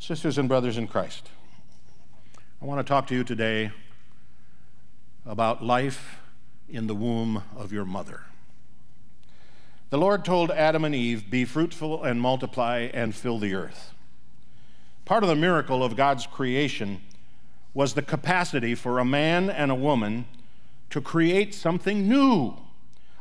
Sisters 0.00 0.38
and 0.38 0.48
brothers 0.48 0.78
in 0.78 0.88
Christ, 0.88 1.28
I 2.62 2.64
want 2.64 2.84
to 2.84 2.90
talk 2.90 3.06
to 3.08 3.14
you 3.14 3.22
today 3.22 3.70
about 5.26 5.62
life 5.62 6.20
in 6.70 6.86
the 6.86 6.94
womb 6.94 7.42
of 7.54 7.70
your 7.70 7.84
mother. 7.84 8.22
The 9.90 9.98
Lord 9.98 10.24
told 10.24 10.50
Adam 10.52 10.86
and 10.86 10.94
Eve, 10.94 11.30
Be 11.30 11.44
fruitful 11.44 12.02
and 12.02 12.18
multiply 12.18 12.88
and 12.94 13.14
fill 13.14 13.38
the 13.38 13.54
earth. 13.54 13.92
Part 15.04 15.22
of 15.22 15.28
the 15.28 15.36
miracle 15.36 15.84
of 15.84 15.96
God's 15.96 16.26
creation 16.26 17.02
was 17.74 17.92
the 17.92 18.00
capacity 18.00 18.74
for 18.74 19.00
a 19.00 19.04
man 19.04 19.50
and 19.50 19.70
a 19.70 19.74
woman 19.74 20.24
to 20.88 21.02
create 21.02 21.54
something 21.54 22.08
new, 22.08 22.56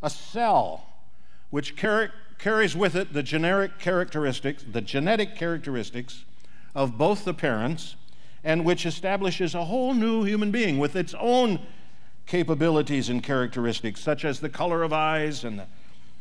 a 0.02 0.09
cell, 0.09 0.86
which 1.50 1.75
car- 1.75 2.14
carries 2.38 2.73
with 2.73 2.96
it 2.96 3.11
the 3.11 3.21
generic 3.21 3.80
characteristics, 3.80 4.64
the 4.71 4.82
genetic 4.82 5.36
characteristics 5.36 6.23
of 6.75 6.97
both 6.97 7.25
the 7.25 7.33
parents, 7.33 7.95
and 8.43 8.64
which 8.64 8.86
establishes 8.86 9.54
a 9.55 9.65
whole 9.65 9.93
new 9.93 10.23
human 10.23 10.51
being 10.51 10.79
with 10.79 10.96
its 10.96 11.14
own 11.19 11.60
capabilities 12.25 13.10
and 13.10 13.23
characteristics, 13.23 14.00
such 14.01 14.23
as 14.23 14.39
the 14.39 14.50
color 14.50 14.83
of 14.83 14.93
eyes 14.93 15.43
and 15.43 15.60
the 15.60 15.65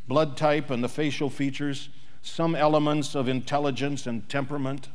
blood 0.09 0.37
type 0.37 0.71
and 0.71 0.83
the 0.83 0.89
facial 0.89 1.29
features, 1.29 1.91
some 2.23 2.55
elements 2.55 3.15
of 3.15 3.29
intelligence 3.29 4.07
and 4.07 4.29
temperament. 4.29 4.89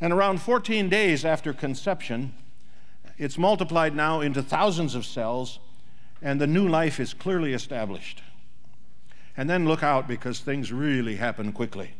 And 0.00 0.12
around 0.12 0.40
14 0.40 0.88
days 0.88 1.24
after 1.24 1.52
conception, 1.52 2.34
it's 3.18 3.38
multiplied 3.38 3.94
now 3.94 4.20
into 4.20 4.42
thousands 4.42 4.94
of 4.94 5.06
cells, 5.06 5.60
and 6.20 6.40
the 6.40 6.46
new 6.46 6.66
life 6.66 6.98
is 6.98 7.14
clearly 7.14 7.52
established. 7.52 8.22
And 9.36 9.48
then 9.48 9.68
look 9.68 9.82
out 9.82 10.08
because 10.08 10.40
things 10.40 10.72
really 10.72 11.16
happen 11.16 11.52
quickly. 11.52 11.92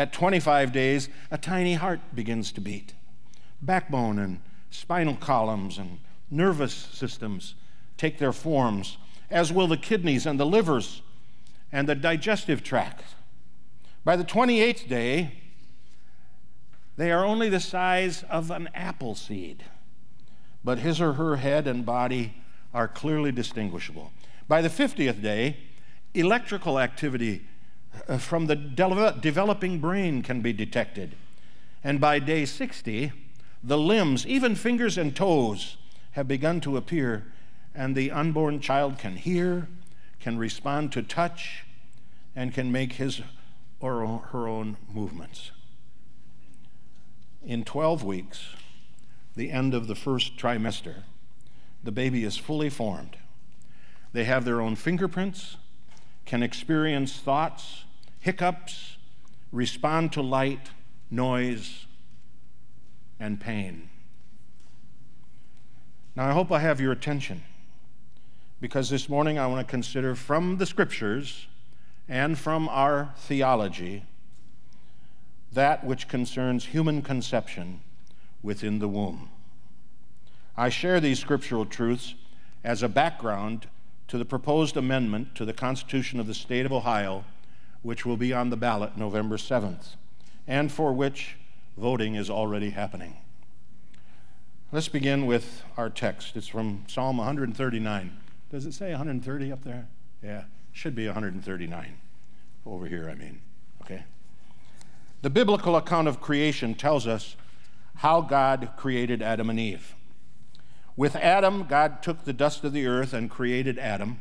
At 0.00 0.14
25 0.14 0.72
days, 0.72 1.10
a 1.30 1.36
tiny 1.36 1.74
heart 1.74 2.00
begins 2.14 2.52
to 2.52 2.62
beat. 2.62 2.94
Backbone 3.60 4.18
and 4.18 4.40
spinal 4.70 5.14
columns 5.14 5.76
and 5.76 5.98
nervous 6.30 6.72
systems 6.72 7.54
take 7.98 8.16
their 8.16 8.32
forms, 8.32 8.96
as 9.30 9.52
will 9.52 9.66
the 9.66 9.76
kidneys 9.76 10.24
and 10.24 10.40
the 10.40 10.46
livers 10.46 11.02
and 11.70 11.86
the 11.86 11.94
digestive 11.94 12.64
tract. 12.64 13.14
By 14.02 14.16
the 14.16 14.24
28th 14.24 14.88
day, 14.88 15.32
they 16.96 17.12
are 17.12 17.26
only 17.26 17.50
the 17.50 17.60
size 17.60 18.24
of 18.30 18.50
an 18.50 18.70
apple 18.74 19.14
seed, 19.14 19.64
but 20.64 20.78
his 20.78 20.98
or 20.98 21.12
her 21.12 21.36
head 21.36 21.66
and 21.66 21.84
body 21.84 22.36
are 22.72 22.88
clearly 22.88 23.32
distinguishable. 23.32 24.12
By 24.48 24.62
the 24.62 24.70
50th 24.70 25.20
day, 25.20 25.58
electrical 26.14 26.80
activity 26.80 27.42
Uh, 28.08 28.18
from 28.18 28.46
the 28.46 28.56
de- 28.56 29.16
developing 29.20 29.78
brain 29.78 30.22
can 30.22 30.40
be 30.40 30.52
detected. 30.52 31.14
And 31.82 32.00
by 32.00 32.18
day 32.18 32.44
60, 32.44 33.12
the 33.62 33.78
limbs, 33.78 34.26
even 34.26 34.54
fingers 34.54 34.96
and 34.98 35.14
toes, 35.14 35.76
have 36.12 36.26
begun 36.26 36.60
to 36.62 36.76
appear, 36.76 37.32
and 37.74 37.94
the 37.94 38.10
unborn 38.10 38.60
child 38.60 38.98
can 38.98 39.16
hear, 39.16 39.68
can 40.18 40.38
respond 40.38 40.92
to 40.92 41.02
touch, 41.02 41.64
and 42.34 42.52
can 42.52 42.70
make 42.72 42.94
his 42.94 43.22
or 43.80 44.22
her 44.32 44.46
own 44.46 44.76
movements. 44.92 45.50
In 47.44 47.64
12 47.64 48.04
weeks, 48.04 48.50
the 49.34 49.50
end 49.50 49.72
of 49.72 49.86
the 49.86 49.94
first 49.94 50.36
trimester, 50.36 51.04
the 51.82 51.92
baby 51.92 52.24
is 52.24 52.36
fully 52.36 52.68
formed. 52.68 53.16
They 54.12 54.24
have 54.24 54.44
their 54.44 54.60
own 54.60 54.76
fingerprints, 54.76 55.56
can 56.24 56.42
experience 56.42 57.16
thoughts, 57.18 57.84
hiccups, 58.20 58.96
respond 59.52 60.12
to 60.12 60.22
light, 60.22 60.70
noise, 61.10 61.86
and 63.18 63.40
pain. 63.40 63.88
Now, 66.16 66.28
I 66.28 66.32
hope 66.32 66.50
I 66.52 66.60
have 66.60 66.80
your 66.80 66.92
attention 66.92 67.42
because 68.60 68.90
this 68.90 69.08
morning 69.08 69.38
I 69.38 69.46
want 69.46 69.66
to 69.66 69.70
consider 69.70 70.14
from 70.14 70.58
the 70.58 70.66
scriptures 70.66 71.46
and 72.08 72.38
from 72.38 72.68
our 72.68 73.12
theology 73.16 74.04
that 75.52 75.84
which 75.84 76.08
concerns 76.08 76.66
human 76.66 77.02
conception 77.02 77.80
within 78.42 78.78
the 78.78 78.88
womb. 78.88 79.30
I 80.56 80.68
share 80.68 81.00
these 81.00 81.18
scriptural 81.18 81.64
truths 81.64 82.14
as 82.62 82.82
a 82.82 82.88
background 82.88 83.66
to 84.10 84.18
the 84.18 84.24
proposed 84.24 84.76
amendment 84.76 85.36
to 85.36 85.44
the 85.44 85.52
Constitution 85.52 86.18
of 86.18 86.26
the 86.26 86.34
State 86.34 86.66
of 86.66 86.72
Ohio, 86.72 87.24
which 87.82 88.04
will 88.04 88.16
be 88.16 88.32
on 88.32 88.50
the 88.50 88.56
ballot 88.56 88.96
November 88.96 89.36
7th, 89.36 89.94
and 90.48 90.72
for 90.72 90.92
which 90.92 91.36
voting 91.78 92.16
is 92.16 92.28
already 92.28 92.70
happening. 92.70 93.18
Let's 94.72 94.88
begin 94.88 95.26
with 95.26 95.62
our 95.76 95.88
text. 95.88 96.36
It's 96.36 96.48
from 96.48 96.84
Psalm 96.88 97.18
139. 97.18 98.16
Does 98.50 98.66
it 98.66 98.74
say 98.74 98.90
130 98.90 99.52
up 99.52 99.62
there? 99.62 99.86
Yeah, 100.24 100.42
should 100.72 100.96
be 100.96 101.06
139. 101.06 101.96
Over 102.66 102.86
here, 102.86 103.08
I 103.08 103.14
mean. 103.14 103.40
Okay? 103.82 104.02
The 105.22 105.30
biblical 105.30 105.76
account 105.76 106.08
of 106.08 106.20
creation 106.20 106.74
tells 106.74 107.06
us 107.06 107.36
how 107.94 108.22
God 108.22 108.70
created 108.76 109.22
Adam 109.22 109.50
and 109.50 109.60
Eve. 109.60 109.94
With 111.00 111.16
Adam, 111.16 111.64
God 111.64 112.02
took 112.02 112.24
the 112.24 112.32
dust 112.34 112.62
of 112.62 112.74
the 112.74 112.86
earth 112.86 113.14
and 113.14 113.30
created 113.30 113.78
Adam. 113.78 114.18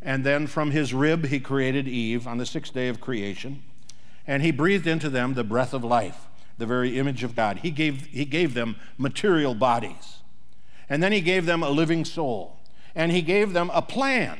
And 0.00 0.22
then 0.22 0.46
from 0.46 0.70
his 0.70 0.94
rib, 0.94 1.26
he 1.26 1.40
created 1.40 1.88
Eve 1.88 2.28
on 2.28 2.38
the 2.38 2.46
sixth 2.46 2.72
day 2.72 2.86
of 2.86 3.00
creation. 3.00 3.64
And 4.24 4.44
he 4.44 4.52
breathed 4.52 4.86
into 4.86 5.10
them 5.10 5.34
the 5.34 5.42
breath 5.42 5.74
of 5.74 5.82
life, 5.82 6.28
the 6.58 6.64
very 6.64 6.96
image 6.96 7.24
of 7.24 7.34
God. 7.34 7.56
He 7.56 7.72
gave, 7.72 8.06
he 8.06 8.24
gave 8.24 8.54
them 8.54 8.76
material 8.96 9.52
bodies. 9.52 10.18
And 10.88 11.02
then 11.02 11.10
he 11.10 11.20
gave 11.20 11.44
them 11.44 11.64
a 11.64 11.70
living 11.70 12.04
soul. 12.04 12.60
And 12.94 13.10
he 13.10 13.20
gave 13.20 13.52
them 13.52 13.68
a 13.74 13.82
plan 13.82 14.38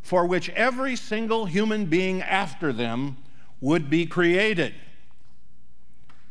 for 0.00 0.24
which 0.24 0.48
every 0.48 0.96
single 0.96 1.44
human 1.44 1.84
being 1.84 2.22
after 2.22 2.72
them 2.72 3.18
would 3.60 3.90
be 3.90 4.06
created. 4.06 4.72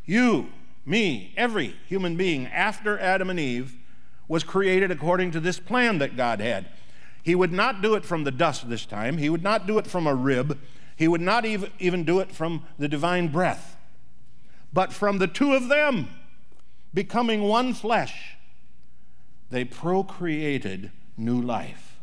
You, 0.05 0.49
me, 0.87 1.35
every 1.37 1.75
human 1.85 2.17
being 2.17 2.47
after 2.47 2.97
Adam 2.97 3.29
and 3.29 3.39
Eve 3.39 3.75
was 4.27 4.43
created 4.43 4.91
according 4.91 5.31
to 5.31 5.39
this 5.39 5.59
plan 5.59 5.99
that 5.99 6.17
God 6.17 6.39
had. 6.39 6.67
He 7.23 7.35
would 7.35 7.51
not 7.51 7.81
do 7.81 7.95
it 7.95 8.05
from 8.05 8.23
the 8.23 8.31
dust 8.31 8.69
this 8.69 8.85
time, 8.85 9.17
He 9.17 9.29
would 9.29 9.43
not 9.43 9.67
do 9.67 9.77
it 9.77 9.87
from 9.87 10.07
a 10.07 10.15
rib, 10.15 10.57
He 10.95 11.07
would 11.07 11.21
not 11.21 11.45
even, 11.45 11.71
even 11.79 12.03
do 12.03 12.19
it 12.19 12.31
from 12.31 12.65
the 12.77 12.87
divine 12.87 13.29
breath, 13.29 13.77
but 14.73 14.93
from 14.93 15.17
the 15.17 15.27
two 15.27 15.53
of 15.53 15.69
them 15.69 16.09
becoming 16.93 17.43
one 17.43 17.73
flesh. 17.73 18.35
They 19.49 19.63
procreated 19.63 20.91
new 21.15 21.41
life. 21.41 21.99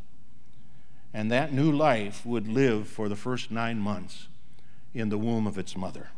And 1.12 1.30
that 1.30 1.52
new 1.52 1.70
life 1.70 2.26
would 2.26 2.48
live 2.48 2.88
for 2.88 3.08
the 3.08 3.16
first 3.16 3.50
nine 3.50 3.78
months 3.78 4.28
in 4.92 5.10
the 5.10 5.18
womb 5.18 5.46
of 5.46 5.58
its 5.58 5.76
mother. 5.76 6.10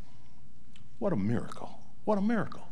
What 0.99 1.12
a 1.12 1.16
miracle! 1.16 1.81
What 2.05 2.19
a 2.19 2.22
miracle. 2.22 2.69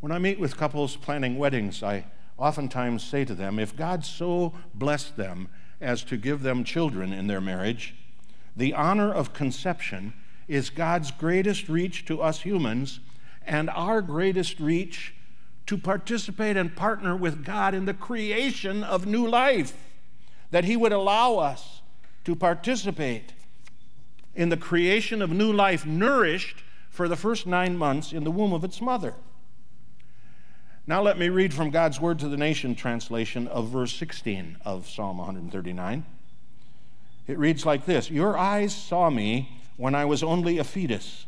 When 0.00 0.12
I 0.12 0.18
meet 0.18 0.38
with 0.38 0.56
couples 0.56 0.96
planning 0.96 1.38
weddings, 1.38 1.82
I 1.82 2.04
oftentimes 2.40 3.04
say 3.04 3.24
to 3.24 3.34
them, 3.34 3.58
if 3.58 3.76
God 3.76 4.04
so 4.04 4.54
blessed 4.74 5.16
them 5.16 5.48
as 5.80 6.02
to 6.04 6.16
give 6.16 6.42
them 6.42 6.64
children 6.64 7.12
in 7.12 7.26
their 7.26 7.40
marriage, 7.40 7.94
the 8.56 8.74
honor 8.74 9.12
of 9.12 9.32
conception 9.32 10.14
is 10.48 10.70
God's 10.70 11.10
greatest 11.10 11.68
reach 11.68 12.04
to 12.06 12.20
us 12.20 12.40
humans 12.40 13.00
and 13.46 13.70
our 13.70 14.02
greatest 14.02 14.58
reach 14.58 15.14
to 15.66 15.78
participate 15.78 16.56
and 16.56 16.74
partner 16.74 17.14
with 17.14 17.44
God 17.44 17.74
in 17.74 17.84
the 17.84 17.94
creation 17.94 18.82
of 18.82 19.06
new 19.06 19.26
life. 19.28 19.74
That 20.50 20.64
He 20.64 20.76
would 20.76 20.92
allow 20.92 21.36
us 21.36 21.80
to 22.24 22.34
participate 22.34 23.32
in 24.34 24.48
the 24.48 24.56
creation 24.56 25.22
of 25.22 25.30
new 25.30 25.52
life 25.52 25.86
nourished 25.86 26.64
for 26.88 27.06
the 27.06 27.16
first 27.16 27.46
nine 27.46 27.76
months 27.76 28.12
in 28.12 28.24
the 28.24 28.30
womb 28.30 28.52
of 28.52 28.64
its 28.64 28.80
mother. 28.80 29.14
Now, 30.86 31.02
let 31.02 31.18
me 31.18 31.28
read 31.28 31.54
from 31.54 31.70
God's 31.70 32.00
Word 32.00 32.18
to 32.20 32.28
the 32.28 32.36
Nation 32.36 32.74
translation 32.74 33.46
of 33.48 33.68
verse 33.68 33.92
16 33.94 34.56
of 34.64 34.88
Psalm 34.88 35.18
139. 35.18 36.04
It 37.26 37.38
reads 37.38 37.64
like 37.64 37.86
this 37.86 38.10
Your 38.10 38.36
eyes 38.36 38.74
saw 38.74 39.10
me 39.10 39.60
when 39.76 39.94
I 39.94 40.04
was 40.04 40.22
only 40.22 40.58
a 40.58 40.64
fetus. 40.64 41.26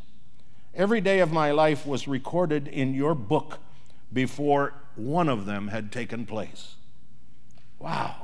Every 0.74 1.00
day 1.00 1.20
of 1.20 1.32
my 1.32 1.50
life 1.50 1.86
was 1.86 2.08
recorded 2.08 2.66
in 2.66 2.94
your 2.94 3.14
book 3.14 3.58
before 4.12 4.74
one 4.96 5.28
of 5.28 5.46
them 5.46 5.68
had 5.68 5.92
taken 5.92 6.26
place. 6.26 6.74
Wow. 7.78 8.16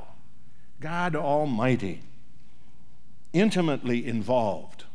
God 0.79 1.15
Almighty 1.15 2.01
intimately 3.33 4.05
involved 4.05 4.85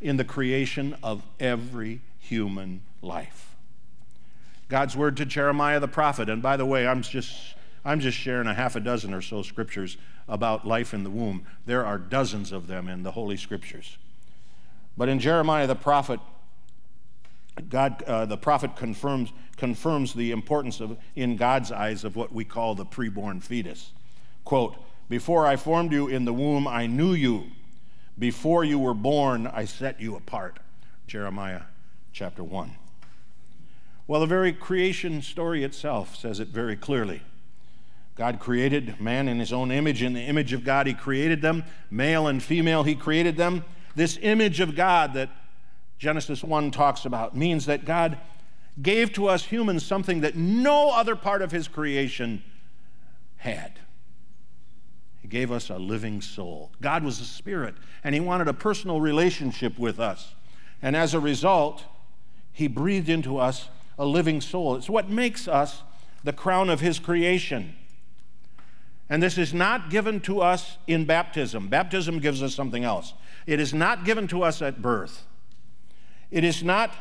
in 0.00 0.16
the 0.16 0.24
creation 0.24 0.96
of 1.02 1.22
every 1.38 2.00
human 2.18 2.82
life. 3.02 3.53
God's 4.68 4.96
word 4.96 5.16
to 5.18 5.26
Jeremiah 5.26 5.80
the 5.80 5.88
prophet, 5.88 6.28
and 6.28 6.42
by 6.42 6.56
the 6.56 6.66
way, 6.66 6.86
I'm 6.86 7.02
just 7.02 7.54
I'm 7.84 8.00
just 8.00 8.16
sharing 8.16 8.46
a 8.46 8.54
half 8.54 8.76
a 8.76 8.80
dozen 8.80 9.12
or 9.12 9.20
so 9.20 9.42
scriptures 9.42 9.98
about 10.26 10.66
life 10.66 10.94
in 10.94 11.04
the 11.04 11.10
womb. 11.10 11.44
There 11.66 11.84
are 11.84 11.98
dozens 11.98 12.50
of 12.50 12.66
them 12.66 12.88
in 12.88 13.02
the 13.02 13.10
Holy 13.10 13.36
Scriptures. 13.36 13.98
But 14.96 15.08
in 15.08 15.18
Jeremiah 15.18 15.66
the 15.66 15.74
prophet, 15.74 16.20
God, 17.68 18.02
uh, 18.04 18.24
the 18.24 18.38
prophet 18.38 18.74
confirms, 18.74 19.32
confirms 19.56 20.14
the 20.14 20.30
importance 20.30 20.80
of, 20.80 20.96
in 21.14 21.36
God's 21.36 21.70
eyes, 21.70 22.04
of 22.04 22.16
what 22.16 22.32
we 22.32 22.44
call 22.44 22.74
the 22.74 22.86
preborn 22.86 23.42
fetus. 23.42 23.92
Quote, 24.44 24.76
Before 25.08 25.46
I 25.46 25.56
formed 25.56 25.92
you 25.92 26.08
in 26.08 26.24
the 26.24 26.32
womb, 26.32 26.66
I 26.66 26.86
knew 26.86 27.12
you. 27.12 27.44
Before 28.18 28.64
you 28.64 28.78
were 28.78 28.94
born, 28.94 29.46
I 29.46 29.66
set 29.66 30.00
you 30.00 30.16
apart. 30.16 30.58
Jeremiah 31.06 31.62
chapter 32.12 32.42
1. 32.42 32.74
Well, 34.06 34.20
the 34.20 34.26
very 34.26 34.52
creation 34.52 35.22
story 35.22 35.64
itself 35.64 36.16
says 36.16 36.38
it 36.40 36.48
very 36.48 36.76
clearly. 36.76 37.22
God 38.16 38.38
created 38.38 39.00
man 39.00 39.28
in 39.28 39.40
his 39.40 39.52
own 39.52 39.70
image. 39.70 40.02
In 40.02 40.12
the 40.12 40.20
image 40.20 40.52
of 40.52 40.62
God, 40.62 40.86
he 40.86 40.94
created 40.94 41.42
them. 41.42 41.64
Male 41.90 42.28
and 42.28 42.42
female, 42.42 42.84
he 42.84 42.94
created 42.94 43.36
them. 43.36 43.64
This 43.96 44.18
image 44.20 44.60
of 44.60 44.76
God 44.76 45.14
that 45.14 45.30
Genesis 45.98 46.44
1 46.44 46.70
talks 46.70 47.04
about 47.04 47.36
means 47.36 47.66
that 47.66 47.84
God 47.84 48.18
gave 48.80 49.12
to 49.14 49.28
us 49.28 49.44
humans 49.44 49.84
something 49.84 50.20
that 50.20 50.36
no 50.36 50.90
other 50.90 51.16
part 51.16 51.42
of 51.42 51.50
his 51.50 51.66
creation 51.66 52.42
had. 53.36 53.78
He 55.22 55.28
gave 55.28 55.50
us 55.50 55.70
a 55.70 55.78
living 55.78 56.20
soul. 56.20 56.70
God 56.80 57.02
was 57.04 57.20
a 57.20 57.24
spirit, 57.24 57.74
and 58.02 58.14
he 58.14 58.20
wanted 58.20 58.48
a 58.48 58.52
personal 58.52 59.00
relationship 59.00 59.78
with 59.78 59.98
us. 59.98 60.34
And 60.82 60.94
as 60.94 61.14
a 61.14 61.20
result, 61.20 61.84
he 62.52 62.66
breathed 62.66 63.08
into 63.08 63.38
us 63.38 63.68
a 63.98 64.04
living 64.04 64.40
soul. 64.40 64.76
It's 64.76 64.90
what 64.90 65.08
makes 65.08 65.46
us 65.48 65.82
the 66.22 66.32
crown 66.32 66.70
of 66.70 66.80
his 66.80 66.98
creation. 66.98 67.74
And 69.08 69.22
this 69.22 69.36
is 69.36 69.52
not 69.52 69.90
given 69.90 70.20
to 70.22 70.40
us 70.40 70.78
in 70.86 71.04
baptism. 71.04 71.68
Baptism 71.68 72.18
gives 72.18 72.42
us 72.42 72.54
something 72.54 72.84
else. 72.84 73.12
It 73.46 73.60
is 73.60 73.74
not 73.74 74.04
given 74.04 74.26
to 74.28 74.42
us 74.42 74.62
at 74.62 74.80
birth. 74.80 75.26
It 76.30 76.42
is 76.42 76.62
not 76.62 76.92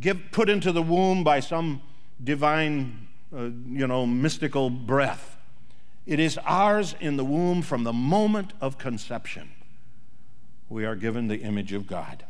give, 0.00 0.18
put 0.32 0.48
into 0.48 0.72
the 0.72 0.82
womb 0.82 1.22
by 1.22 1.40
some 1.40 1.82
divine, 2.22 3.08
uh, 3.36 3.50
you 3.68 3.86
know, 3.86 4.06
mystical 4.06 4.70
breath. 4.70 5.36
It 6.06 6.18
is 6.18 6.38
ours 6.44 6.94
in 7.00 7.16
the 7.16 7.24
womb 7.24 7.62
from 7.62 7.84
the 7.84 7.92
moment 7.92 8.52
of 8.60 8.78
conception. 8.78 9.50
We 10.68 10.86
are 10.86 10.96
given 10.96 11.28
the 11.28 11.38
image 11.42 11.72
of 11.72 11.86
God. 11.86 12.24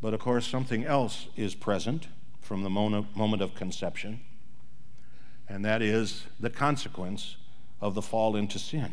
But 0.00 0.14
of 0.14 0.20
course, 0.20 0.46
something 0.46 0.84
else 0.84 1.28
is 1.36 1.54
present 1.54 2.08
from 2.50 2.64
the 2.64 2.68
moment 2.68 3.42
of 3.42 3.54
conception, 3.54 4.18
and 5.48 5.64
that 5.64 5.80
is 5.80 6.24
the 6.40 6.50
consequence 6.50 7.36
of 7.80 7.94
the 7.94 8.02
fall 8.02 8.34
into 8.34 8.58
sin. 8.58 8.92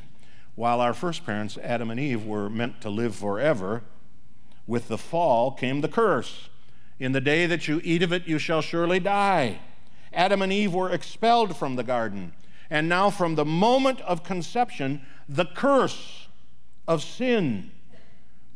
While 0.54 0.80
our 0.80 0.94
first 0.94 1.26
parents, 1.26 1.58
Adam 1.64 1.90
and 1.90 2.00
Eve, 2.00 2.24
were 2.24 2.52
meant 2.52 2.82
to 2.82 2.92
live 2.92 3.16
forever, 3.16 3.82
with 4.68 4.90
the 4.90 4.98
fall 5.00 5.50
came 5.50 5.82
the 5.82 5.88
curse. 5.88 6.50
In 7.00 7.14
the 7.14 7.20
day 7.20 7.48
that 7.48 7.68
you 7.68 7.82
eat 7.84 8.04
of 8.04 8.14
it, 8.14 8.28
you 8.28 8.38
shall 8.38 8.62
surely 8.62 9.00
die. 9.00 9.58
Adam 10.14 10.44
and 10.44 10.54
Eve 10.54 10.76
were 10.76 10.92
expelled 10.92 11.58
from 11.58 11.78
the 11.78 11.84
garden. 11.84 12.34
And 12.70 12.88
now, 12.88 13.10
from 13.10 13.34
the 13.34 13.44
moment 13.44 14.02
of 14.02 14.24
conception, 14.24 15.02
the 15.28 15.46
curse 15.46 16.28
of 16.88 17.02
sin 17.02 17.72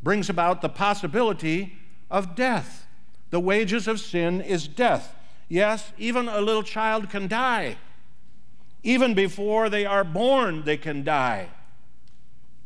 brings 0.04 0.30
about 0.30 0.62
the 0.62 0.70
possibility 0.70 1.74
of 2.12 2.36
death. 2.36 2.81
The 3.32 3.40
wages 3.40 3.88
of 3.88 4.00
sin 4.00 4.42
is 4.42 4.68
death. 4.68 5.16
Yes, 5.50 5.92
even 5.98 6.28
a 6.28 6.40
little 6.40 6.64
child 6.64 7.10
can 7.10 7.28
die. 7.28 7.78
Even 8.84 9.14
before 9.14 9.70
they 9.70 9.86
are 9.86 10.04
born, 10.04 10.64
they 10.64 10.78
can 10.78 11.04
die. 11.04 11.50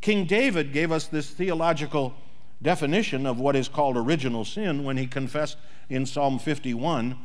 King 0.00 0.24
David 0.24 0.72
gave 0.72 0.92
us 0.92 1.06
this 1.06 1.30
theological 1.30 2.14
definition 2.62 3.26
of 3.26 3.38
what 3.40 3.56
is 3.56 3.68
called 3.68 3.96
original 3.96 4.44
sin 4.44 4.84
when 4.84 4.96
he 4.96 5.06
confessed 5.06 5.56
in 5.88 6.06
Psalm 6.06 6.38
51 6.38 7.16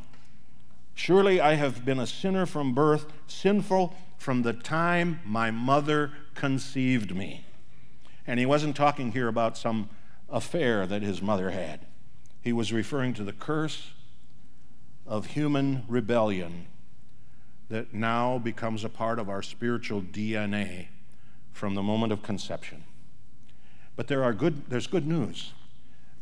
Surely 0.94 1.40
I 1.40 1.54
have 1.54 1.84
been 1.84 1.98
a 1.98 2.06
sinner 2.06 2.44
from 2.44 2.74
birth, 2.74 3.06
sinful 3.26 3.94
from 4.18 4.42
the 4.42 4.52
time 4.52 5.20
my 5.24 5.50
mother 5.50 6.12
conceived 6.34 7.16
me. 7.16 7.46
And 8.26 8.38
he 8.38 8.46
wasn't 8.46 8.76
talking 8.76 9.12
here 9.12 9.28
about 9.28 9.56
some 9.56 9.88
affair 10.28 10.86
that 10.86 11.02
his 11.02 11.22
mother 11.22 11.50
had. 11.50 11.86
He 12.42 12.52
was 12.52 12.72
referring 12.72 13.14
to 13.14 13.24
the 13.24 13.32
curse 13.32 13.90
of 15.06 15.26
human 15.26 15.84
rebellion 15.88 16.66
that 17.68 17.94
now 17.94 18.38
becomes 18.38 18.84
a 18.84 18.88
part 18.88 19.18
of 19.18 19.30
our 19.30 19.42
spiritual 19.42 20.02
DNA 20.02 20.88
from 21.52 21.74
the 21.74 21.82
moment 21.82 22.12
of 22.12 22.22
conception. 22.22 22.84
But 23.96 24.08
there 24.08 24.24
are 24.24 24.32
good, 24.32 24.68
there's 24.68 24.86
good 24.86 25.06
news. 25.06 25.52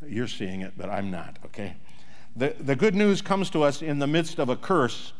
You're 0.06 0.28
seeing 0.28 0.61
it, 0.61 0.75
but 0.76 0.88
I'm 0.88 1.11
not, 1.11 1.38
okay? 1.46 1.76
The, 2.37 2.55
the 2.58 2.76
good 2.76 2.94
news 2.94 3.22
comes 3.22 3.50
to 3.50 3.62
us 3.62 3.82
in 3.82 3.99
the 3.99 4.06
midst 4.06 4.38
of 4.38 4.49
a 4.49 4.56
curse 4.56 5.12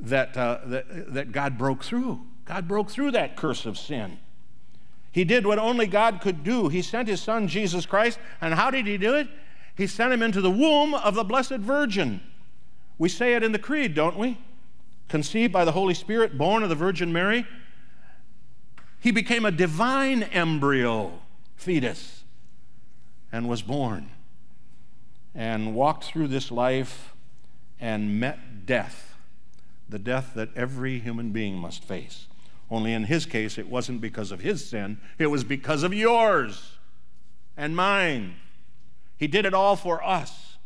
that, 0.00 0.36
uh, 0.36 0.60
that, 0.66 1.14
that 1.14 1.32
God 1.32 1.56
broke 1.56 1.84
through. 1.84 2.20
God 2.44 2.66
broke 2.66 2.90
through 2.90 3.12
that 3.12 3.36
curse 3.36 3.66
of 3.66 3.78
sin. 3.78 4.18
He 5.12 5.24
did 5.24 5.46
what 5.46 5.58
only 5.58 5.86
God 5.86 6.20
could 6.20 6.44
do. 6.44 6.68
He 6.68 6.82
sent 6.82 7.08
his 7.08 7.20
son, 7.20 7.48
Jesus 7.48 7.86
Christ. 7.86 8.18
And 8.40 8.54
how 8.54 8.70
did 8.70 8.86
he 8.86 8.98
do 8.98 9.14
it? 9.14 9.28
He 9.76 9.86
sent 9.86 10.12
him 10.12 10.22
into 10.22 10.40
the 10.40 10.50
womb 10.50 10.94
of 10.94 11.14
the 11.14 11.24
Blessed 11.24 11.58
Virgin. 11.58 12.20
We 12.98 13.08
say 13.08 13.34
it 13.34 13.42
in 13.42 13.52
the 13.52 13.58
Creed, 13.58 13.94
don't 13.94 14.16
we? 14.16 14.38
Conceived 15.08 15.52
by 15.52 15.64
the 15.64 15.72
Holy 15.72 15.94
Spirit, 15.94 16.38
born 16.38 16.62
of 16.62 16.68
the 16.68 16.74
Virgin 16.74 17.12
Mary. 17.12 17.46
He 18.98 19.10
became 19.10 19.44
a 19.44 19.50
divine 19.50 20.22
embryo 20.24 21.20
fetus 21.56 22.24
and 23.30 23.48
was 23.48 23.62
born 23.62 24.10
and 25.34 25.74
walked 25.74 26.04
through 26.04 26.28
this 26.28 26.50
life 26.50 27.14
and 27.78 28.18
met 28.18 28.64
death, 28.64 29.14
the 29.88 29.98
death 29.98 30.32
that 30.34 30.48
every 30.56 30.98
human 30.98 31.30
being 31.30 31.56
must 31.56 31.84
face. 31.84 32.26
Only 32.70 32.94
in 32.94 33.04
his 33.04 33.26
case, 33.26 33.58
it 33.58 33.68
wasn't 33.68 34.00
because 34.00 34.32
of 34.32 34.40
his 34.40 34.66
sin, 34.66 34.98
it 35.18 35.26
was 35.26 35.44
because 35.44 35.82
of 35.82 35.92
yours 35.92 36.78
and 37.56 37.76
mine. 37.76 38.36
He 39.16 39.26
did 39.26 39.46
it 39.46 39.54
all 39.54 39.76
for 39.76 40.04
us, 40.04 40.58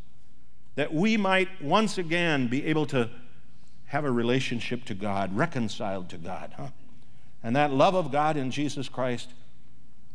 that 0.74 0.92
we 0.92 1.16
might 1.16 1.62
once 1.62 1.98
again 1.98 2.48
be 2.48 2.64
able 2.66 2.86
to 2.86 3.10
have 3.86 4.04
a 4.04 4.10
relationship 4.10 4.84
to 4.84 4.94
God, 4.94 5.36
reconciled 5.36 6.08
to 6.10 6.16
God. 6.16 6.54
Huh? 6.56 6.68
And 7.42 7.56
that 7.56 7.72
love 7.72 7.94
of 7.94 8.12
God 8.12 8.36
in 8.36 8.50
Jesus 8.50 8.88
Christ, 8.88 9.30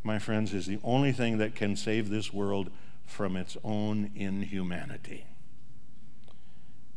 my 0.04 0.20
friends, 0.20 0.54
is 0.54 0.66
the 0.66 0.80
only 0.84 1.12
thing 1.12 1.38
that 1.40 1.56
can 1.56 1.76
save 1.76 2.10
this 2.10 2.34
world 2.34 2.70
from 3.06 3.36
its 3.36 3.58
own 3.64 4.12
inhumanity. 4.16 5.26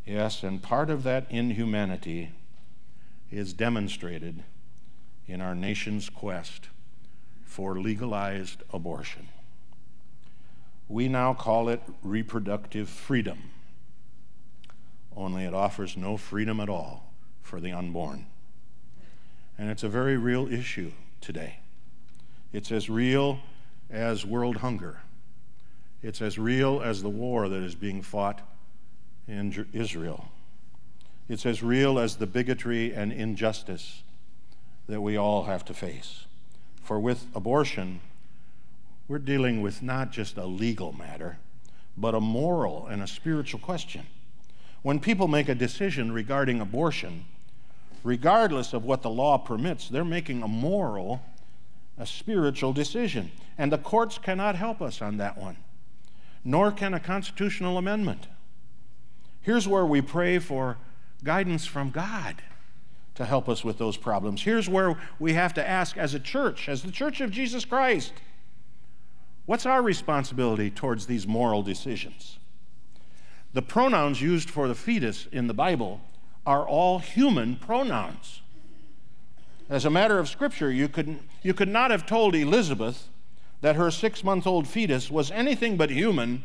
Yes, 0.07 0.43
and 0.43 0.63
part 0.63 0.89
of 0.89 1.03
that 1.03 1.27
inhumanity 1.31 2.31
is 3.31 3.53
demonstrated 3.53 4.43
in 5.27 5.41
our 5.41 5.55
nation's 5.55 6.09
quest 6.09 6.69
for 7.45 7.79
legalized 7.79 8.63
abortion. 8.73 9.29
We 10.89 11.09
now 11.09 11.35
call 11.35 11.69
it 11.69 11.83
reproductive 12.03 12.89
freedom, 12.89 13.51
only 15.15 15.45
it 15.45 15.53
offers 15.53 15.97
no 15.97 16.17
freedom 16.17 16.61
at 16.61 16.69
all 16.69 17.13
for 17.43 17.61
the 17.61 17.73
unborn. 17.73 18.27
And 19.59 19.71
it's 19.71 19.83
a 19.83 19.89
very 19.89 20.17
real 20.17 20.51
issue 20.51 20.93
today. 21.21 21.59
It's 22.53 22.73
as 22.73 22.89
real 22.89 23.41
as 23.91 24.25
world 24.25 24.59
hunger. 24.59 25.01
It's 26.03 26.23
as 26.23 26.39
real 26.39 26.81
as 26.81 27.03
the 27.03 27.09
war 27.09 27.49
that 27.49 27.63
is 27.63 27.75
being 27.75 28.03
fought 28.03 28.41
in 29.27 29.67
Israel. 29.73 30.31
It's 31.29 31.45
as 31.45 31.63
real 31.63 31.99
as 31.99 32.17
the 32.17 32.27
bigotry 32.27 32.95
and 32.95 33.13
injustice 33.13 34.03
that 34.87 35.03
we 35.03 35.17
all 35.17 35.45
have 35.45 35.65
to 35.67 35.75
face. 35.75 36.25
For 36.83 36.99
with 36.99 37.27
abortion, 37.35 38.01
we're 39.09 39.19
dealing 39.19 39.63
with 39.63 39.83
not 39.83 40.13
just 40.13 40.37
a 40.37 40.45
legal 40.45 40.93
matter, 40.93 41.39
but 41.97 42.15
a 42.15 42.21
moral 42.21 42.87
and 42.87 43.03
a 43.03 43.07
spiritual 43.07 43.59
question. 43.59 44.07
When 44.83 45.01
people 45.01 45.27
make 45.27 45.49
a 45.49 45.55
decision 45.55 46.13
regarding 46.13 46.61
abortion, 46.61 47.25
regardless 48.05 48.73
of 48.73 48.85
what 48.85 49.03
the 49.03 49.11
law 49.11 49.39
permits, 49.39 49.89
they're 49.89 50.05
making 50.05 50.43
a 50.43 50.49
moral, 50.49 51.23
a 51.99 52.07
spiritual 52.07 52.73
decision. 52.73 53.31
And 53.57 53.73
the 53.73 53.79
courts 53.79 54.19
cannot 54.19 54.55
help 54.55 54.81
us 54.81 55.03
on 55.03 55.17
that 55.17 55.37
one, 55.37 55.57
nor 56.45 56.71
can 56.71 56.95
a 56.95 57.01
constitutional 57.01 57.79
amendment. 57.79 58.29
Here's 59.41 59.67
where 59.67 59.87
we 59.87 60.01
pray 60.01 60.39
for 60.39 60.77
guidance 61.25 61.67
from 61.67 61.91
God 61.91 62.43
to 63.17 63.25
help 63.25 63.49
us 63.49 63.65
with 63.65 63.79
those 63.79 63.97
problems. 63.97 64.43
Here's 64.43 64.69
where 64.69 64.97
we 65.19 65.33
have 65.33 65.55
to 65.55 65.69
ask 65.69 65.97
as 65.97 66.15
a 66.15 66.21
church, 66.21 66.69
as 66.69 66.83
the 66.83 66.93
church 66.93 67.21
of 67.21 67.33
Jesus 67.33 67.65
Christ, 67.65 68.13
what's 69.49 69.65
our 69.65 69.81
responsibility 69.81 70.71
towards 70.71 71.07
these 71.07 71.27
moral 71.27 71.63
decisions? 71.63 72.39
The 73.55 73.63
pronouns 73.63 74.21
used 74.21 74.51
for 74.51 74.69
the 74.69 74.75
fetus 74.75 75.27
in 75.33 75.47
the 75.47 75.55
Bible 75.55 76.03
are 76.45 76.69
all 76.69 76.99
human 76.99 77.57
pronouns. 77.57 78.43
As 79.71 79.87
a 79.87 79.91
matter 79.91 80.19
of 80.19 80.29
scripture, 80.29 80.71
you 80.71 80.87
could, 80.87 81.21
you 81.43 81.55
could 81.55 81.71
not 81.71 81.91
have 81.91 82.05
told 82.05 82.35
Elizabeth 82.35 83.09
that 83.63 83.77
her 83.77 83.91
six 83.91 84.23
month 84.23 84.47
old 84.47 84.69
fetus 84.69 85.11
was 85.11 85.31
anything 85.31 85.79
but 85.79 85.89
human 85.89 86.43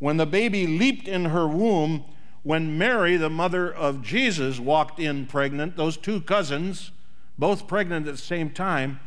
when 0.00 0.16
the 0.16 0.26
baby 0.26 0.66
leaped 0.66 1.06
in 1.06 1.26
her 1.26 1.46
womb, 1.46 2.04
when 2.42 2.76
Mary, 2.76 3.16
the 3.16 3.30
mother 3.30 3.72
of 3.72 4.02
Jesus, 4.02 4.58
walked 4.58 4.98
in 4.98 5.26
pregnant, 5.26 5.76
those 5.76 5.96
two 5.96 6.20
cousins, 6.20 6.90
both 7.38 7.68
pregnant 7.68 8.08
at 8.08 8.16
the 8.16 8.20
same 8.20 8.50
time, 8.50 8.98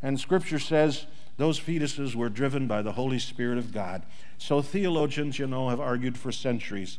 and 0.00 0.20
scripture 0.20 0.60
says 0.60 1.06
those 1.36 1.60
fetuses 1.60 2.14
were 2.14 2.28
driven 2.28 2.66
by 2.66 2.82
the 2.82 2.92
Holy 2.92 3.18
Spirit 3.18 3.58
of 3.58 3.72
God. 3.72 4.02
So 4.38 4.62
theologians, 4.62 5.38
you 5.38 5.46
know, 5.46 5.68
have 5.68 5.80
argued 5.80 6.16
for 6.16 6.32
centuries 6.32 6.98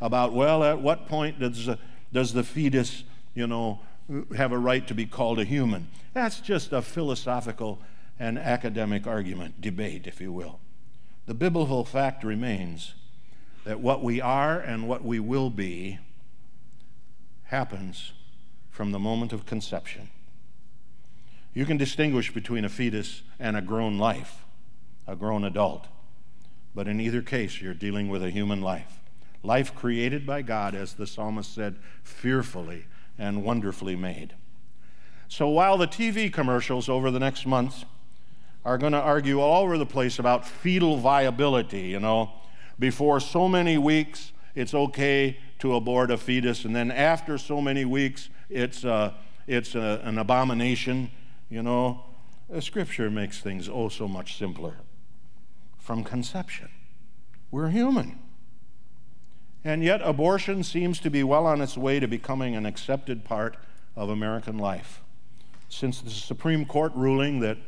about, 0.00 0.32
well, 0.32 0.62
at 0.62 0.80
what 0.80 1.08
point 1.08 1.38
does 1.38 1.66
the, 1.66 1.78
does 2.12 2.32
the 2.32 2.44
fetus, 2.44 3.04
you 3.34 3.46
know, 3.46 3.80
have 4.36 4.52
a 4.52 4.58
right 4.58 4.86
to 4.86 4.94
be 4.94 5.06
called 5.06 5.38
a 5.38 5.44
human? 5.44 5.88
That's 6.12 6.40
just 6.40 6.72
a 6.72 6.82
philosophical 6.82 7.80
and 8.18 8.38
academic 8.38 9.06
argument, 9.06 9.60
debate, 9.60 10.06
if 10.06 10.20
you 10.20 10.32
will. 10.32 10.60
The 11.26 11.34
biblical 11.34 11.84
fact 11.84 12.24
remains 12.24 12.94
that 13.64 13.80
what 13.80 14.02
we 14.02 14.20
are 14.20 14.58
and 14.58 14.88
what 14.88 15.04
we 15.04 15.20
will 15.20 15.50
be 15.50 15.98
happens 17.44 18.12
from 18.70 18.92
the 18.92 18.98
moment 18.98 19.32
of 19.32 19.46
conception. 19.46 20.08
You 21.58 21.66
can 21.66 21.76
distinguish 21.76 22.32
between 22.32 22.64
a 22.64 22.68
fetus 22.68 23.22
and 23.40 23.56
a 23.56 23.60
grown 23.60 23.98
life, 23.98 24.44
a 25.08 25.16
grown 25.16 25.42
adult. 25.42 25.88
But 26.72 26.86
in 26.86 27.00
either 27.00 27.20
case, 27.20 27.60
you're 27.60 27.74
dealing 27.74 28.08
with 28.08 28.22
a 28.22 28.30
human 28.30 28.60
life. 28.60 29.00
Life 29.42 29.74
created 29.74 30.24
by 30.24 30.42
God, 30.42 30.76
as 30.76 30.92
the 30.94 31.04
psalmist 31.04 31.52
said, 31.52 31.74
fearfully 32.04 32.84
and 33.18 33.42
wonderfully 33.42 33.96
made. 33.96 34.34
So 35.26 35.48
while 35.48 35.76
the 35.76 35.88
TV 35.88 36.32
commercials 36.32 36.88
over 36.88 37.10
the 37.10 37.18
next 37.18 37.44
months 37.44 37.84
are 38.64 38.78
going 38.78 38.92
to 38.92 39.00
argue 39.00 39.40
all 39.40 39.64
over 39.64 39.78
the 39.78 39.84
place 39.84 40.20
about 40.20 40.46
fetal 40.46 40.96
viability, 40.98 41.88
you 41.88 41.98
know, 41.98 42.30
before 42.78 43.18
so 43.18 43.48
many 43.48 43.76
weeks, 43.78 44.30
it's 44.54 44.74
okay 44.74 45.40
to 45.58 45.74
abort 45.74 46.12
a 46.12 46.18
fetus, 46.18 46.64
and 46.64 46.76
then 46.76 46.92
after 46.92 47.36
so 47.36 47.60
many 47.60 47.84
weeks, 47.84 48.28
it's, 48.48 48.84
uh, 48.84 49.12
it's 49.48 49.74
a, 49.74 50.00
an 50.04 50.18
abomination, 50.18 51.10
you 51.48 51.62
know. 51.62 52.04
Uh, 52.52 52.60
scripture 52.60 53.10
makes 53.10 53.40
things 53.40 53.68
oh 53.68 53.88
so 53.88 54.08
much 54.08 54.38
simpler. 54.38 54.76
From 55.78 56.02
conception, 56.02 56.70
we're 57.50 57.68
human. 57.68 58.18
And 59.64 59.82
yet, 59.82 60.00
abortion 60.02 60.62
seems 60.62 60.98
to 61.00 61.10
be 61.10 61.22
well 61.22 61.46
on 61.46 61.60
its 61.60 61.76
way 61.76 62.00
to 62.00 62.06
becoming 62.06 62.56
an 62.56 62.64
accepted 62.64 63.24
part 63.24 63.56
of 63.96 64.08
American 64.08 64.56
life. 64.56 65.02
Since 65.68 66.00
the 66.00 66.10
Supreme 66.10 66.64
Court 66.64 66.92
ruling 66.94 67.40
that 67.40 67.58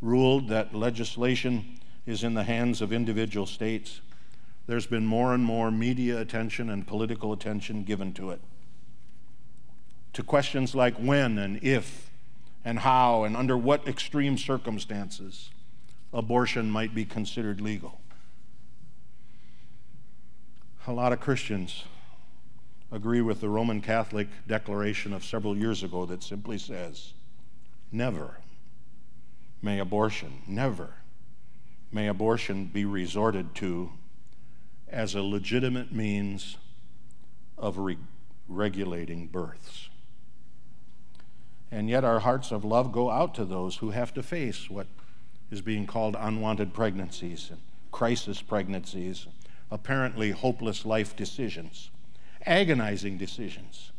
ruled 0.00 0.48
that 0.48 0.74
legislation 0.74 1.78
is 2.06 2.22
in 2.22 2.34
the 2.34 2.44
hands 2.44 2.80
of 2.80 2.92
individual 2.92 3.46
states, 3.46 4.00
there's 4.66 4.86
been 4.86 5.06
more 5.06 5.34
and 5.34 5.42
more 5.42 5.70
media 5.70 6.20
attention 6.20 6.70
and 6.70 6.86
political 6.86 7.32
attention 7.32 7.84
given 7.84 8.12
to 8.12 8.30
it. 8.30 8.40
To 10.12 10.22
questions 10.22 10.74
like 10.74 10.94
when 10.96 11.38
and 11.38 11.62
if 11.62 12.07
and 12.68 12.80
how 12.80 13.24
and 13.24 13.34
under 13.34 13.56
what 13.56 13.88
extreme 13.88 14.36
circumstances 14.36 15.48
abortion 16.12 16.70
might 16.70 16.94
be 16.94 17.02
considered 17.02 17.62
legal. 17.62 17.98
A 20.86 20.92
lot 20.92 21.14
of 21.14 21.18
Christians 21.18 21.84
agree 22.92 23.22
with 23.22 23.40
the 23.40 23.48
Roman 23.48 23.80
Catholic 23.80 24.28
declaration 24.46 25.14
of 25.14 25.24
several 25.24 25.56
years 25.56 25.82
ago 25.82 26.04
that 26.04 26.22
simply 26.22 26.58
says, 26.58 27.14
Never 27.90 28.36
may 29.62 29.78
abortion, 29.78 30.42
never 30.46 30.90
may 31.90 32.06
abortion 32.06 32.66
be 32.66 32.84
resorted 32.84 33.54
to 33.54 33.92
as 34.86 35.14
a 35.14 35.22
legitimate 35.22 35.90
means 35.90 36.58
of 37.56 37.78
re- 37.78 37.96
regulating 38.46 39.26
births. 39.26 39.87
And 41.70 41.88
yet, 41.88 42.04
our 42.04 42.20
hearts 42.20 42.50
of 42.50 42.64
love 42.64 42.92
go 42.92 43.10
out 43.10 43.34
to 43.34 43.44
those 43.44 43.76
who 43.76 43.90
have 43.90 44.14
to 44.14 44.22
face 44.22 44.70
what 44.70 44.86
is 45.50 45.60
being 45.60 45.86
called 45.86 46.16
unwanted 46.18 46.72
pregnancies 46.72 47.50
and 47.50 47.60
crisis 47.92 48.40
pregnancies, 48.40 49.26
apparently 49.70 50.30
hopeless 50.30 50.86
life 50.86 51.16
decisions, 51.16 51.90
agonizing 52.46 53.18
decisions 53.18 53.92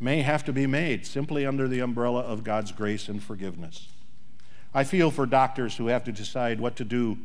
may 0.00 0.22
have 0.22 0.44
to 0.44 0.52
be 0.52 0.66
made 0.66 1.06
simply 1.06 1.44
under 1.44 1.66
the 1.66 1.80
umbrella 1.80 2.20
of 2.20 2.44
God's 2.44 2.72
grace 2.72 3.08
and 3.08 3.22
forgiveness. 3.22 3.88
I 4.72 4.84
feel 4.84 5.10
for 5.10 5.26
doctors 5.26 5.76
who 5.76 5.88
have 5.88 6.04
to 6.04 6.12
decide 6.12 6.60
what 6.60 6.76
to 6.76 6.84
do 6.84 7.18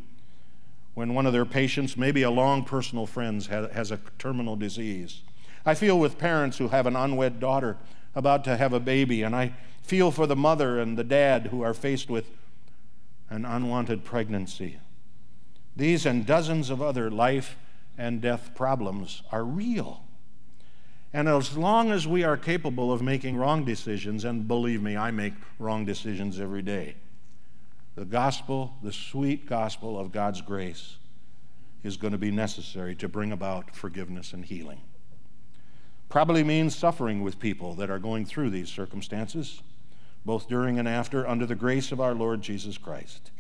when 0.96 1.14
one 1.14 1.26
of 1.26 1.34
their 1.34 1.46
patients, 1.46 1.98
maybe 1.98 2.24
a 2.24 2.32
long 2.32 2.64
personal 2.64 3.06
friend, 3.06 3.44
has 3.44 3.92
a 3.92 4.00
terminal 4.18 4.56
disease. 4.56 5.22
I 5.66 5.76
feel 5.76 6.00
with 6.00 6.18
parents 6.18 6.58
who 6.58 6.70
have 6.70 6.88
an 6.88 6.96
unwed 6.96 7.40
daughter 7.40 7.78
about 8.16 8.44
to 8.46 8.58
have 8.58 8.74
a 8.74 8.80
baby, 8.80 9.24
and 9.24 9.36
I 9.36 9.54
feel 9.82 10.12
for 10.12 10.28
the 10.28 10.36
mother 10.36 10.80
and 10.80 10.98
the 10.98 11.04
dad 11.04 11.48
who 11.48 11.62
are 11.62 11.74
faced 11.74 12.10
with 12.10 12.30
an 13.30 13.46
unwanted 13.46 14.04
pregnancy. 14.04 14.78
These 15.76 16.06
and 16.06 16.26
dozens 16.26 16.70
of 16.70 16.82
other 16.82 17.10
life 17.10 17.58
and 17.98 18.22
death 18.22 18.52
problems 18.56 19.24
are 19.32 19.44
real. 19.44 20.04
And 21.12 21.28
as 21.28 21.58
long 21.58 21.92
as 21.92 22.08
we 22.08 22.24
are 22.24 22.38
capable 22.38 22.92
of 22.92 23.02
making 23.02 23.38
wrong 23.38 23.66
decisions, 23.66 24.24
and 24.24 24.48
believe 24.48 24.82
me, 24.82 24.98
I 24.98 25.12
make 25.12 25.34
wrong 25.60 25.86
decisions 25.86 26.40
every 26.40 26.64
day, 26.64 26.96
the 27.96 28.06
gospel, 28.06 28.74
the 28.82 28.94
sweet 28.94 29.46
gospel 29.46 30.00
of 30.00 30.12
God's 30.12 30.42
grace, 30.42 30.98
is 31.84 31.98
going 31.98 32.14
to 32.14 32.18
be 32.18 32.32
necessary 32.32 32.96
to 32.96 33.08
bring 33.08 33.32
about 33.32 33.76
forgiveness 33.76 34.34
and 34.34 34.44
healing. 34.44 34.82
Probably 36.14 36.44
means 36.44 36.76
suffering 36.76 37.24
with 37.24 37.40
people 37.40 37.74
that 37.74 37.90
are 37.90 37.98
going 37.98 38.28
through 38.28 38.52
these 38.52 38.70
circumstances, 38.70 39.64
both 40.24 40.48
during 40.48 40.78
and 40.78 40.88
after, 40.88 41.28
under 41.28 41.48
the 41.48 41.56
grace 41.56 41.92
of 41.92 42.00
our 42.00 42.14
Lord 42.14 42.44
Jesus 42.44 42.78
Christ. 42.78 43.32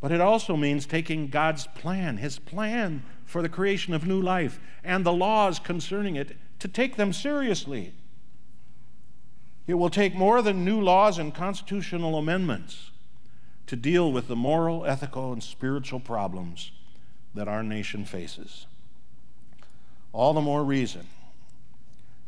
But 0.00 0.10
it 0.10 0.20
also 0.20 0.56
means 0.56 0.86
taking 0.86 1.28
God's 1.28 1.68
plan, 1.68 2.16
His 2.16 2.40
plan 2.40 3.04
for 3.24 3.42
the 3.42 3.48
creation 3.48 3.94
of 3.94 4.04
new 4.04 4.20
life, 4.20 4.58
and 4.82 5.06
the 5.06 5.12
laws 5.12 5.60
concerning 5.60 6.16
it, 6.16 6.36
to 6.58 6.66
take 6.66 6.96
them 6.96 7.12
seriously. 7.12 7.94
It 9.68 9.74
will 9.74 9.88
take 9.88 10.16
more 10.16 10.42
than 10.42 10.64
new 10.64 10.80
laws 10.80 11.16
and 11.16 11.32
constitutional 11.32 12.18
amendments 12.18 12.90
to 13.68 13.76
deal 13.76 14.10
with 14.10 14.26
the 14.26 14.34
moral, 14.34 14.84
ethical, 14.84 15.32
and 15.32 15.44
spiritual 15.44 16.00
problems 16.00 16.72
that 17.36 17.46
our 17.46 17.62
nation 17.62 18.04
faces. 18.04 18.66
All 20.12 20.34
the 20.34 20.40
more 20.40 20.64
reason 20.64 21.06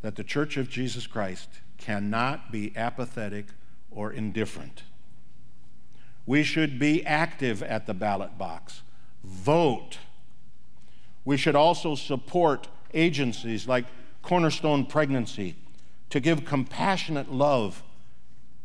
that 0.02 0.16
the 0.16 0.24
Church 0.24 0.56
of 0.56 0.68
Jesus 0.68 1.06
Christ 1.06 1.48
cannot 1.78 2.52
be 2.52 2.72
apathetic 2.76 3.46
or 3.90 4.12
indifferent. 4.12 4.82
We 6.26 6.42
should 6.42 6.78
be 6.78 7.04
active 7.04 7.62
at 7.62 7.86
the 7.86 7.94
ballot 7.94 8.38
box, 8.38 8.82
vote. 9.24 9.98
We 11.24 11.36
should 11.36 11.56
also 11.56 11.94
support 11.94 12.68
agencies 12.94 13.66
like 13.66 13.86
Cornerstone 14.22 14.86
Pregnancy 14.86 15.56
to 16.10 16.20
give 16.20 16.44
compassionate 16.44 17.32
love 17.32 17.82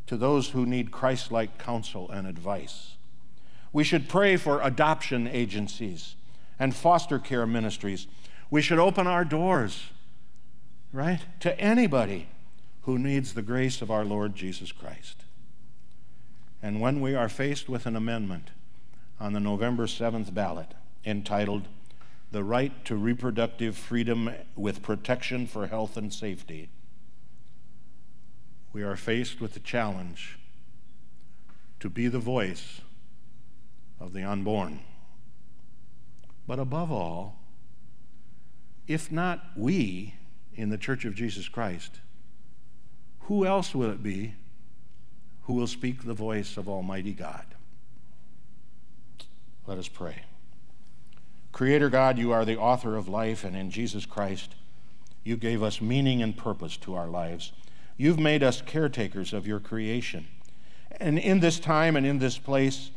to 0.05 0.17
those 0.17 0.49
who 0.49 0.65
need 0.65 0.91
Christ 0.91 1.31
like 1.31 1.57
counsel 1.57 2.09
and 2.09 2.27
advice. 2.27 2.93
We 3.73 3.83
should 3.83 4.07
pray 4.07 4.37
for 4.37 4.61
adoption 4.61 5.27
agencies 5.27 6.15
and 6.59 6.75
foster 6.75 7.19
care 7.19 7.45
ministries. 7.45 8.07
We 8.49 8.61
should 8.61 8.79
open 8.79 9.07
our 9.07 9.25
doors, 9.25 9.89
right, 10.91 11.19
to 11.41 11.59
anybody 11.59 12.27
who 12.83 12.97
needs 12.97 13.33
the 13.33 13.41
grace 13.41 13.81
of 13.81 13.91
our 13.91 14.05
Lord 14.05 14.35
Jesus 14.35 14.71
Christ. 14.71 15.23
And 16.61 16.81
when 16.81 17.01
we 17.01 17.13
are 17.13 17.29
faced 17.29 17.69
with 17.69 17.85
an 17.85 17.95
amendment 17.95 18.49
on 19.19 19.33
the 19.33 19.39
November 19.39 19.85
7th 19.85 20.33
ballot 20.33 20.73
entitled 21.05 21.67
The 22.31 22.43
Right 22.43 22.85
to 22.85 22.95
Reproductive 22.95 23.77
Freedom 23.77 24.31
with 24.55 24.81
Protection 24.81 25.47
for 25.47 25.67
Health 25.67 25.97
and 25.97 26.13
Safety, 26.13 26.69
we 28.73 28.83
are 28.83 28.95
faced 28.95 29.41
with 29.41 29.53
the 29.53 29.59
challenge 29.59 30.37
to 31.79 31.89
be 31.89 32.07
the 32.07 32.19
voice 32.19 32.81
of 33.99 34.13
the 34.13 34.23
unborn. 34.23 34.81
But 36.47 36.59
above 36.59 36.91
all, 36.91 37.39
if 38.87 39.11
not 39.11 39.43
we 39.55 40.13
in 40.57 40.69
the 40.69 40.77
Church 40.77 41.05
of 41.05 41.15
Jesus 41.15 41.47
Christ, 41.47 41.99
who 43.21 43.45
else 43.45 43.73
will 43.73 43.91
it 43.91 44.03
be 44.03 44.33
who 45.43 45.53
will 45.53 45.67
speak 45.67 46.03
the 46.03 46.13
voice 46.13 46.57
of 46.57 46.67
Almighty 46.67 47.13
God? 47.13 47.45
Let 49.65 49.77
us 49.77 49.87
pray. 49.87 50.23
Creator 51.53 51.89
God, 51.89 52.17
you 52.17 52.33
are 52.33 52.43
the 52.43 52.57
author 52.57 52.97
of 52.97 53.07
life, 53.07 53.45
and 53.45 53.55
in 53.55 53.71
Jesus 53.71 54.05
Christ, 54.05 54.55
you 55.23 55.37
gave 55.37 55.63
us 55.63 55.79
meaning 55.79 56.21
and 56.21 56.35
purpose 56.35 56.75
to 56.77 56.95
our 56.95 57.07
lives. 57.07 57.53
You've 57.95 58.19
made 58.19 58.43
us 58.43 58.61
caretakers 58.61 59.31
of 59.31 59.47
your 59.47 59.59
creation. 59.61 60.27
And 60.99 61.17
in 61.17 61.39
this 61.39 61.59
time 61.59 61.95
and 61.95 62.05
in 62.05 62.19
this 62.19 62.37
place, 62.37 62.91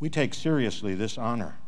we 0.00 0.10
take 0.10 0.34
seriously 0.34 0.94
this 0.94 1.16
honor. 1.16 1.58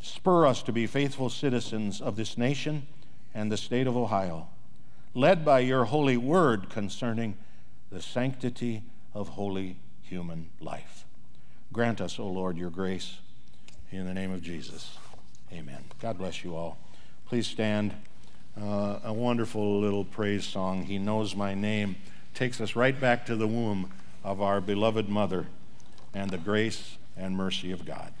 Spur 0.00 0.46
us 0.46 0.62
to 0.62 0.72
be 0.72 0.86
faithful 0.86 1.30
citizens 1.30 2.00
of 2.00 2.14
this 2.14 2.38
nation 2.38 2.86
and 3.34 3.50
the 3.50 3.56
state 3.56 3.86
of 3.86 3.96
Ohio, 3.96 4.48
led 5.14 5.44
by 5.44 5.60
your 5.60 5.84
holy 5.84 6.16
word 6.16 6.70
concerning 6.70 7.36
the 7.90 8.00
sanctity 8.00 8.82
of 9.12 9.30
holy 9.30 9.76
human 10.02 10.50
life. 10.60 11.04
Grant 11.72 12.00
us, 12.00 12.18
O 12.18 12.26
Lord, 12.26 12.56
your 12.56 12.70
grace 12.70 13.18
in 13.90 14.06
the 14.06 14.14
name 14.14 14.32
of 14.32 14.42
Jesus. 14.42 14.96
Amen. 15.52 15.84
God 16.00 16.18
bless 16.18 16.44
you 16.44 16.54
all. 16.54 16.78
Please 17.26 17.46
stand. 17.46 17.94
Uh, 18.60 19.00
a 19.02 19.12
wonderful 19.12 19.80
little 19.80 20.04
praise 20.04 20.44
song, 20.44 20.84
He 20.84 20.98
Knows 20.98 21.34
My 21.34 21.54
Name, 21.54 21.96
takes 22.34 22.60
us 22.60 22.76
right 22.76 22.98
back 22.98 23.26
to 23.26 23.34
the 23.34 23.48
womb 23.48 23.90
of 24.22 24.40
our 24.40 24.60
beloved 24.60 25.08
mother 25.08 25.46
and 26.12 26.30
the 26.30 26.38
grace 26.38 26.96
and 27.16 27.36
mercy 27.36 27.72
of 27.72 27.84
God. 27.84 28.12